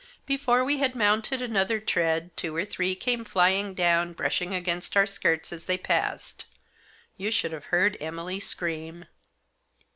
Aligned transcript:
Before 0.25 0.63
we 0.65 0.79
had 0.79 0.95
mounted 0.95 1.43
another 1.43 1.79
tread 1.79 2.35
two 2.35 2.55
or 2.55 2.65
three 2.65 2.95
came 2.95 3.23
flying 3.23 3.75
down, 3.75 4.13
brushing 4.13 4.51
against 4.51 4.97
our 4.97 5.05
skirts 5.05 5.53
as 5.53 5.65
they 5.65 5.77
passed. 5.77 6.45
You 7.17 7.29
should 7.29 7.51
have 7.51 7.65
heard 7.65 7.97
Emily 8.01 8.39
scream. 8.39 9.05